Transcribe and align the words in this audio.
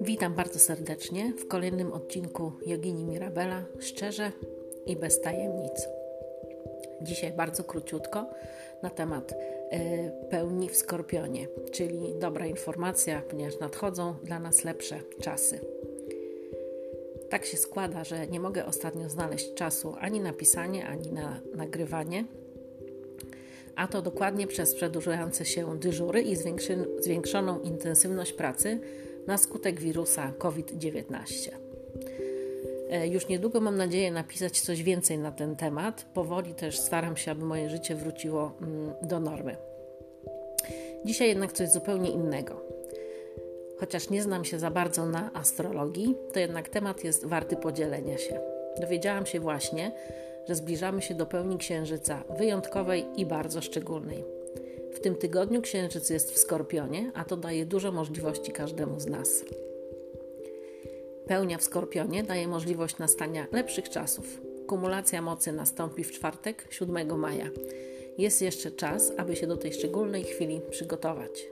Witam 0.00 0.34
bardzo 0.34 0.58
serdecznie 0.58 1.32
w 1.38 1.48
kolejnym 1.48 1.92
odcinku 1.92 2.52
Jogini 2.66 3.04
Mirabela, 3.04 3.64
szczerze 3.78 4.32
i 4.86 4.96
bez 4.96 5.20
tajemnic. 5.20 5.88
Dzisiaj 7.02 7.32
bardzo 7.32 7.64
króciutko 7.64 8.26
na 8.82 8.90
temat 8.90 9.32
e, 9.32 10.10
pełni 10.30 10.68
w 10.68 10.76
skorpionie, 10.76 11.48
czyli 11.72 12.14
dobra 12.18 12.46
informacja, 12.46 13.22
ponieważ 13.30 13.58
nadchodzą 13.60 14.14
dla 14.24 14.38
nas 14.38 14.64
lepsze 14.64 15.00
czasy. 15.20 15.60
Tak 17.30 17.44
się 17.44 17.56
składa, 17.56 18.04
że 18.04 18.26
nie 18.26 18.40
mogę 18.40 18.66
ostatnio 18.66 19.08
znaleźć 19.08 19.54
czasu 19.54 19.94
ani 19.98 20.20
na 20.20 20.32
pisanie, 20.32 20.86
ani 20.86 21.12
na 21.12 21.40
nagrywanie, 21.54 22.24
a 23.78 23.86
to 23.86 24.02
dokładnie 24.02 24.46
przez 24.46 24.74
przedłużające 24.74 25.44
się 25.44 25.78
dyżury 25.78 26.22
i 26.22 26.36
zwiększoną 27.00 27.60
intensywność 27.60 28.32
pracy 28.32 28.80
na 29.26 29.38
skutek 29.38 29.80
wirusa 29.80 30.32
COVID-19. 30.38 31.50
E, 32.90 33.08
już 33.08 33.28
niedługo 33.28 33.60
mam 33.60 33.76
nadzieję 33.76 34.10
napisać 34.10 34.60
coś 34.60 34.82
więcej 34.82 35.18
na 35.18 35.32
ten 35.32 35.56
temat. 35.56 36.06
Powoli 36.14 36.54
też 36.54 36.78
staram 36.78 37.16
się, 37.16 37.30
aby 37.30 37.44
moje 37.44 37.70
życie 37.70 37.94
wróciło 37.94 38.52
mm, 38.62 38.92
do 39.02 39.20
normy. 39.20 39.56
Dzisiaj 41.04 41.28
jednak 41.28 41.52
coś 41.52 41.68
zupełnie 41.68 42.10
innego. 42.10 42.62
Chociaż 43.80 44.10
nie 44.10 44.22
znam 44.22 44.44
się 44.44 44.58
za 44.58 44.70
bardzo 44.70 45.06
na 45.06 45.30
astrologii, 45.34 46.16
to 46.32 46.40
jednak 46.40 46.68
temat 46.68 47.04
jest 47.04 47.26
warty 47.26 47.56
podzielenia 47.56 48.18
się. 48.18 48.40
Dowiedziałam 48.80 49.26
się 49.26 49.40
właśnie, 49.40 49.92
że 50.48 50.54
zbliżamy 50.54 51.02
się 51.02 51.14
do 51.14 51.26
pełni 51.26 51.58
księżyca 51.58 52.24
wyjątkowej 52.38 53.06
i 53.16 53.26
bardzo 53.26 53.62
szczególnej. 53.62 54.24
W 54.92 55.00
tym 55.00 55.14
tygodniu 55.14 55.62
księżyc 55.62 56.10
jest 56.10 56.32
w 56.32 56.38
skorpionie, 56.38 57.10
a 57.14 57.24
to 57.24 57.36
daje 57.36 57.66
dużo 57.66 57.92
możliwości 57.92 58.52
każdemu 58.52 59.00
z 59.00 59.06
nas. 59.06 59.44
Pełnia 61.26 61.58
w 61.58 61.62
skorpionie 61.62 62.22
daje 62.22 62.48
możliwość 62.48 62.98
nastania 62.98 63.46
lepszych 63.52 63.88
czasów. 63.88 64.40
Kumulacja 64.66 65.22
mocy 65.22 65.52
nastąpi 65.52 66.04
w 66.04 66.12
czwartek, 66.12 66.66
7 66.70 67.18
maja. 67.18 67.50
Jest 68.18 68.42
jeszcze 68.42 68.70
czas, 68.70 69.12
aby 69.16 69.36
się 69.36 69.46
do 69.46 69.56
tej 69.56 69.72
szczególnej 69.72 70.24
chwili 70.24 70.60
przygotować. 70.70 71.46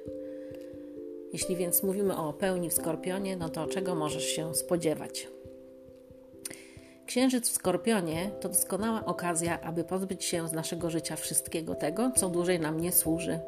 Jeśli 1.32 1.56
więc 1.56 1.82
mówimy 1.82 2.16
o 2.16 2.32
pełni 2.32 2.70
w 2.70 2.74
skorpionie, 2.74 3.36
no 3.36 3.48
to 3.48 3.66
czego 3.66 3.94
możesz 3.94 4.24
się 4.24 4.54
spodziewać? 4.54 5.35
Księżyc 7.06 7.48
w 7.48 7.52
Skorpionie 7.52 8.30
to 8.40 8.48
doskonała 8.48 9.04
okazja, 9.04 9.60
aby 9.60 9.84
pozbyć 9.84 10.24
się 10.24 10.48
z 10.48 10.52
naszego 10.52 10.90
życia 10.90 11.16
wszystkiego 11.16 11.74
tego, 11.74 12.10
co 12.16 12.28
dłużej 12.28 12.60
nam 12.60 12.80
nie 12.80 12.92
służy. 12.92 13.40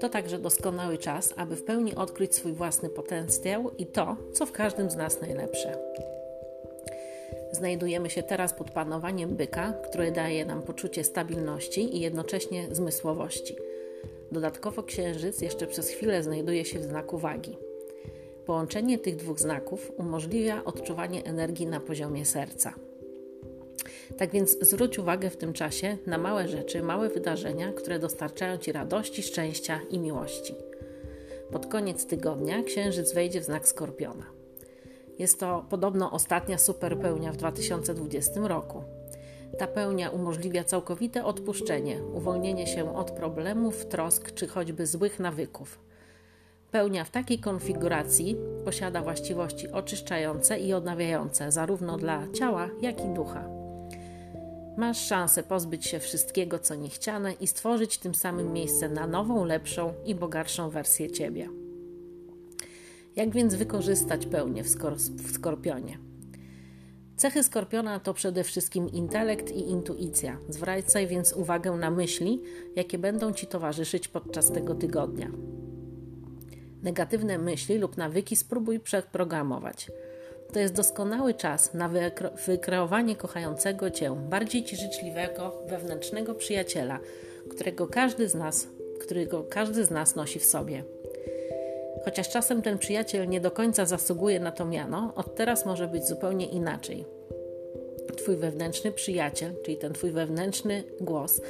To 0.00 0.08
także 0.08 0.38
doskonały 0.38 0.98
czas, 0.98 1.34
aby 1.36 1.56
w 1.56 1.64
pełni 1.64 1.94
odkryć 1.94 2.34
swój 2.34 2.52
własny 2.52 2.88
potencjał 2.88 3.70
i 3.78 3.86
to, 3.86 4.16
co 4.32 4.46
w 4.46 4.52
każdym 4.52 4.90
z 4.90 4.96
nas 4.96 5.20
najlepsze. 5.20 5.78
Znajdujemy 7.52 8.10
się 8.10 8.22
teraz 8.22 8.52
pod 8.52 8.70
panowaniem 8.70 9.36
byka, 9.36 9.72
które 9.72 10.12
daje 10.12 10.44
nam 10.44 10.62
poczucie 10.62 11.04
stabilności 11.04 11.96
i 11.96 12.00
jednocześnie 12.00 12.74
zmysłowości. 12.74 13.56
Dodatkowo 14.32 14.82
księżyc 14.82 15.40
jeszcze 15.40 15.66
przez 15.66 15.88
chwilę 15.88 16.22
znajduje 16.22 16.64
się 16.64 16.78
w 16.78 16.84
znaku 16.84 17.18
wagi. 17.18 17.56
Połączenie 18.46 18.98
tych 18.98 19.16
dwóch 19.16 19.38
znaków 19.38 19.92
umożliwia 19.96 20.64
odczuwanie 20.64 21.24
energii 21.24 21.66
na 21.66 21.80
poziomie 21.80 22.24
serca. 22.24 22.74
Tak 24.18 24.30
więc 24.30 24.58
zwróć 24.60 24.98
uwagę 24.98 25.30
w 25.30 25.36
tym 25.36 25.52
czasie 25.52 25.96
na 26.06 26.18
małe 26.18 26.48
rzeczy, 26.48 26.82
małe 26.82 27.08
wydarzenia, 27.08 27.72
które 27.72 27.98
dostarczają 27.98 28.58
Ci 28.58 28.72
radości, 28.72 29.22
szczęścia 29.22 29.80
i 29.90 29.98
miłości. 29.98 30.54
Pod 31.52 31.66
koniec 31.66 32.06
tygodnia 32.06 32.62
księżyc 32.62 33.12
wejdzie 33.12 33.40
w 33.40 33.44
znak 33.44 33.68
skorpiona. 33.68 34.26
Jest 35.18 35.40
to 35.40 35.64
podobno 35.70 36.10
ostatnia 36.10 36.58
superpełnia 36.58 37.32
w 37.32 37.36
2020 37.36 38.40
roku. 38.40 38.82
Ta 39.58 39.66
pełnia 39.66 40.10
umożliwia 40.10 40.64
całkowite 40.64 41.24
odpuszczenie, 41.24 42.02
uwolnienie 42.14 42.66
się 42.66 42.96
od 42.96 43.10
problemów, 43.10 43.86
trosk 43.86 44.34
czy 44.34 44.48
choćby 44.48 44.86
złych 44.86 45.20
nawyków 45.20 45.78
Pełnia 46.72 47.04
w 47.04 47.10
takiej 47.10 47.38
konfiguracji 47.38 48.36
posiada 48.64 49.02
właściwości 49.02 49.68
oczyszczające 49.68 50.60
i 50.60 50.72
odnawiające 50.72 51.52
zarówno 51.52 51.96
dla 51.96 52.28
ciała, 52.32 52.68
jak 52.80 53.04
i 53.04 53.08
ducha. 53.08 53.48
Masz 54.76 55.06
szansę 55.06 55.42
pozbyć 55.42 55.86
się 55.86 55.98
wszystkiego, 55.98 56.58
co 56.58 56.74
niechciane 56.74 57.32
i 57.32 57.46
stworzyć 57.46 57.98
tym 57.98 58.14
samym 58.14 58.52
miejsce 58.52 58.88
na 58.88 59.06
nową, 59.06 59.44
lepszą 59.44 59.92
i 60.04 60.14
bogatszą 60.14 60.70
wersję 60.70 61.10
ciebie. 61.10 61.48
Jak 63.16 63.30
więc 63.30 63.54
wykorzystać 63.54 64.26
pełnię 64.26 64.64
w, 64.64 64.68
skor 64.68 64.96
w 64.96 65.32
skorpionie? 65.32 65.98
Cechy 67.16 67.42
skorpiona 67.42 68.00
to 68.00 68.14
przede 68.14 68.44
wszystkim 68.44 68.88
intelekt 68.88 69.50
i 69.50 69.70
intuicja. 69.70 70.38
Zwracaj 70.48 71.06
więc 71.06 71.32
uwagę 71.32 71.72
na 71.72 71.90
myśli, 71.90 72.42
jakie 72.76 72.98
będą 72.98 73.32
ci 73.32 73.46
towarzyszyć 73.46 74.08
podczas 74.08 74.52
tego 74.52 74.74
tygodnia. 74.74 75.30
Negatywne 76.82 77.38
myśli 77.38 77.78
lub 77.78 77.96
nawyki 77.96 78.36
spróbuj 78.36 78.80
przeprogramować. 78.80 79.90
To 80.52 80.60
jest 80.60 80.74
doskonały 80.74 81.34
czas 81.34 81.74
na 81.74 81.90
wykreowanie 82.46 83.16
kochającego 83.16 83.90
cię, 83.90 84.16
bardziej 84.28 84.64
ci 84.64 84.76
życzliwego, 84.76 85.62
wewnętrznego 85.68 86.34
przyjaciela, 86.34 86.98
którego 87.50 87.86
każdy 87.86 88.28
z 88.28 88.34
nas, 88.34 88.68
którego 89.00 89.44
każdy 89.50 89.84
z 89.84 89.90
nas 89.90 90.16
nosi 90.16 90.38
w 90.38 90.44
sobie. 90.44 90.84
Chociaż 92.04 92.28
czasem 92.28 92.62
ten 92.62 92.78
przyjaciel 92.78 93.28
nie 93.28 93.40
do 93.40 93.50
końca 93.50 93.86
zasługuje 93.86 94.40
na 94.40 94.52
to 94.52 94.64
miano, 94.64 95.12
od 95.14 95.34
teraz 95.34 95.66
może 95.66 95.88
być 95.88 96.06
zupełnie 96.06 96.46
inaczej. 96.46 97.04
Twój 98.16 98.36
wewnętrzny 98.36 98.92
przyjaciel, 98.92 99.54
czyli 99.64 99.76
ten 99.76 99.92
twój 99.92 100.10
wewnętrzny 100.10 100.84
głos, 101.00 101.40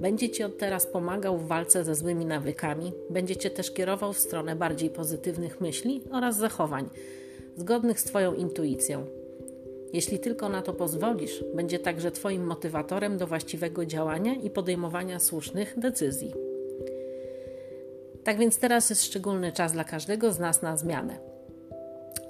będzie 0.00 0.30
Ci 0.30 0.44
od 0.44 0.58
teraz 0.58 0.86
pomagał 0.86 1.38
w 1.38 1.46
walce 1.46 1.84
ze 1.84 1.94
złymi 1.94 2.26
nawykami, 2.26 2.92
będzie 3.10 3.36
Cię 3.36 3.50
też 3.50 3.70
kierował 3.70 4.12
w 4.12 4.18
stronę 4.18 4.56
bardziej 4.56 4.90
pozytywnych 4.90 5.60
myśli 5.60 6.02
oraz 6.12 6.36
zachowań, 6.36 6.88
zgodnych 7.56 8.00
z 8.00 8.04
Twoją 8.04 8.34
intuicją. 8.34 9.06
Jeśli 9.92 10.18
tylko 10.18 10.48
na 10.48 10.62
to 10.62 10.72
pozwolisz, 10.72 11.44
będzie 11.54 11.78
także 11.78 12.10
Twoim 12.10 12.46
motywatorem 12.46 13.18
do 13.18 13.26
właściwego 13.26 13.86
działania 13.86 14.34
i 14.34 14.50
podejmowania 14.50 15.18
słusznych 15.18 15.78
decyzji. 15.78 16.32
Tak 18.24 18.38
więc 18.38 18.58
teraz 18.58 18.90
jest 18.90 19.04
szczególny 19.04 19.52
czas 19.52 19.72
dla 19.72 19.84
każdego 19.84 20.32
z 20.32 20.38
nas 20.38 20.62
na 20.62 20.76
zmianę. 20.76 21.18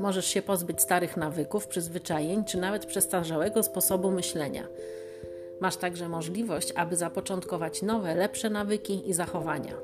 Możesz 0.00 0.26
się 0.26 0.42
pozbyć 0.42 0.80
starych 0.80 1.16
nawyków, 1.16 1.66
przyzwyczajeń 1.66 2.44
czy 2.44 2.59
nawet 2.59 2.86
przestarzałego 2.86 3.62
sposobu 3.62 4.10
myślenia– 4.10 4.66
Masz 5.60 5.76
także 5.76 6.09
możliwość, 6.09 6.72
aby 6.76 6.97
zapoczątkować 6.97 7.82
nowe, 7.82 8.15
lepsze 8.15 8.50
nawyki 8.50 9.10
i 9.10 9.12
zachowania. 9.12 9.75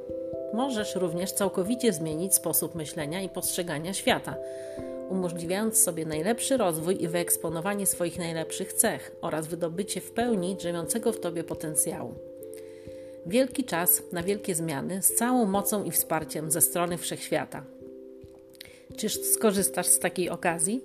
Możesz 0.54 0.94
również 0.94 1.32
całkowicie 1.32 1.92
zmienić 1.92 2.34
sposób 2.34 2.74
myślenia 2.74 3.22
i 3.22 3.28
postrzegania 3.28 3.94
świata, 3.94 4.36
umożliwiając 5.08 5.82
sobie 5.82 6.06
najlepszy 6.06 6.56
rozwój 6.56 7.02
i 7.02 7.08
wyeksponowanie 7.08 7.86
swoich 7.86 8.18
najlepszych 8.18 8.72
cech 8.72 9.16
oraz 9.20 9.46
wydobycie 9.46 10.00
w 10.00 10.10
pełni 10.10 10.56
drzemiącego 10.56 11.12
w 11.12 11.20
tobie 11.20 11.44
potencjału. 11.44 12.14
Wielki 13.26 13.64
czas 13.64 14.02
na 14.12 14.22
wielkie 14.22 14.54
zmiany 14.54 15.02
z 15.02 15.14
całą 15.14 15.46
mocą 15.46 15.84
i 15.84 15.90
wsparciem 15.90 16.50
ze 16.50 16.60
strony 16.60 16.98
wszechświata. 16.98 17.64
Czyż 18.96 19.22
skorzystasz 19.22 19.86
z 19.86 19.98
takiej 19.98 20.30
okazji? 20.30 20.84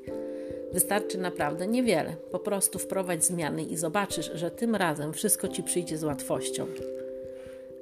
Wystarczy 0.73 1.17
naprawdę 1.17 1.67
niewiele. 1.67 2.15
Po 2.31 2.39
prostu 2.39 2.79
wprowadź 2.79 3.25
zmiany 3.25 3.63
i 3.63 3.77
zobaczysz, 3.77 4.31
że 4.33 4.51
tym 4.51 4.75
razem 4.75 5.13
wszystko 5.13 5.47
ci 5.47 5.63
przyjdzie 5.63 5.97
z 5.97 6.03
łatwością. 6.03 6.65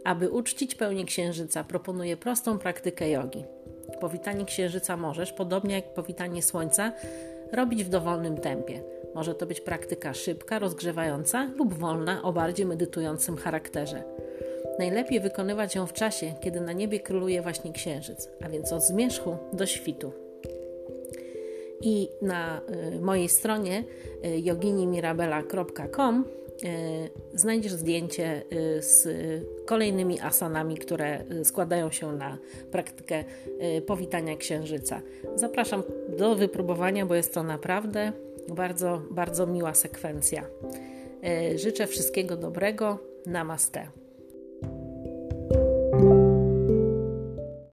Aby 0.04 0.30
uczcić 0.30 0.76
pełnię 0.76 1.06
księżyca, 1.06 1.64
proponuję 1.64 2.18
prostą 2.18 2.60
praktykę 2.60 3.10
jogi. 3.10 3.46
Powitanie 4.02 4.46
księżyca 4.46 4.98
możesz, 4.98 5.34
podobnie 5.34 5.76
jak 5.76 5.94
powitanie 5.94 6.44
słońca, 6.44 6.92
robić 7.54 7.84
w 7.84 7.90
dowolnym 7.90 8.38
tempie. 8.38 8.82
Może 9.16 9.36
to 9.36 9.46
być 9.46 9.62
praktyka 9.62 10.14
szybka, 10.14 10.60
rozgrzewająca 10.60 11.50
lub 11.56 11.74
wolna 11.74 12.22
o 12.24 12.34
bardziej 12.34 12.66
medytującym 12.66 13.38
charakterze. 13.38 14.04
Najlepiej 14.80 15.20
wykonywać 15.20 15.76
ją 15.76 15.88
w 15.88 15.94
czasie, 15.94 16.34
kiedy 16.42 16.62
na 16.62 16.72
niebie 16.72 17.00
króluje 17.00 17.42
właśnie 17.42 17.74
księżyc, 17.74 18.30
a 18.46 18.50
więc 18.50 18.74
od 18.74 18.84
zmierzchu 18.84 19.38
do 19.54 19.66
świtu. 19.66 20.29
I 21.82 22.10
na 22.22 22.62
y, 22.98 23.02
mojej 23.02 23.30
stronie 23.30 23.84
y, 24.26 24.40
joginimirabela.com 24.42 26.26
y, 26.64 27.10
znajdziesz 27.34 27.72
zdjęcie 27.72 28.44
z 28.80 29.08
kolejnymi 29.66 30.20
asanami, 30.20 30.78
które 30.78 31.24
składają 31.44 31.92
się 31.92 32.14
na 32.14 32.38
praktykę 32.72 33.24
powitania 33.88 34.38
księżyca. 34.38 35.02
Zapraszam 35.36 35.84
do 36.18 36.36
wypróbowania, 36.36 37.06
bo 37.06 37.16
jest 37.16 37.34
to 37.34 37.44
naprawdę 37.44 38.12
bardzo, 38.48 39.02
bardzo 39.12 39.48
miła 39.48 39.74
sekwencja. 39.74 40.46
Życzę 41.56 41.88
wszystkiego 41.88 42.38
dobrego. 42.38 43.00
Namaste. 43.26 43.99